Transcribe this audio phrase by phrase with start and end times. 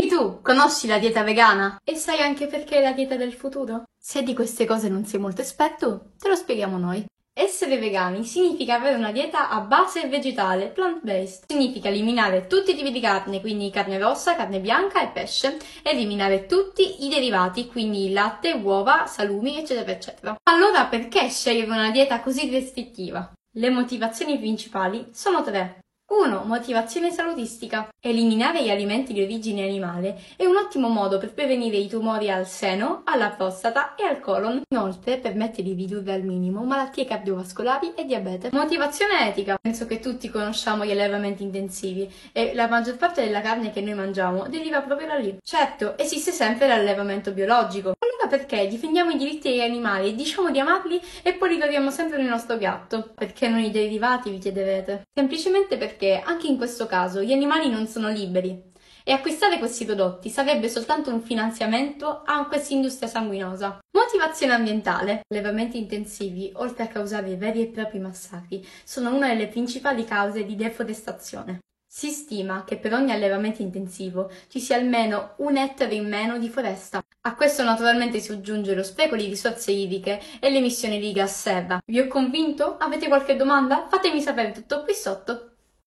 [0.00, 1.80] Ehi tu, conosci la dieta vegana?
[1.82, 3.82] E sai anche perché è la dieta del futuro?
[4.00, 7.04] Se di queste cose non sei molto esperto, te lo spieghiamo noi.
[7.34, 11.46] Essere vegani significa avere una dieta a base vegetale, plant-based.
[11.48, 15.90] Significa eliminare tutti i tipi di carne, quindi carne rossa, carne bianca e pesce, e
[15.90, 20.36] eliminare tutti i derivati, quindi latte, uova, salumi, eccetera, eccetera.
[20.44, 23.32] Allora perché scegliere una dieta così restrittiva?
[23.54, 25.80] Le motivazioni principali sono tre.
[26.10, 26.44] 1.
[26.44, 27.90] Motivazione salutistica.
[28.00, 32.46] Eliminare gli alimenti di origine animale è un ottimo modo per prevenire i tumori al
[32.46, 34.62] seno, alla prostata e al colon.
[34.70, 38.48] Inoltre permette di ridurre al minimo malattie cardiovascolari e diabete.
[38.52, 39.58] Motivazione etica.
[39.60, 43.94] Penso che tutti conosciamo gli allevamenti intensivi e la maggior parte della carne che noi
[43.94, 45.36] mangiamo deriva proprio da lì.
[45.42, 47.92] Certo, esiste sempre l'allevamento biologico.
[48.28, 52.28] Perché difendiamo i diritti degli animali, diciamo di amarli e poi li troviamo sempre nel
[52.28, 53.12] nostro piatto?
[53.14, 55.04] Perché non i derivati, vi chiederete?
[55.14, 58.66] Semplicemente perché anche in questo caso gli animali non sono liberi
[59.02, 63.78] e acquistare questi prodotti sarebbe soltanto un finanziamento a questa industria sanguinosa.
[63.96, 65.22] Motivazione ambientale.
[65.32, 70.54] Allevamenti intensivi, oltre a causare veri e propri massacri, sono una delle principali cause di
[70.54, 71.60] deforestazione.
[71.90, 76.50] Si stima che per ogni allevamento intensivo ci sia almeno un ettaro in meno di
[76.50, 77.02] foresta.
[77.22, 81.80] A questo naturalmente si aggiunge lo spreco di risorse idriche e l'emissione di gas serra.
[81.86, 82.76] Vi ho convinto?
[82.76, 83.86] Avete qualche domanda?
[83.88, 85.47] Fatemi sapere tutto qui sotto.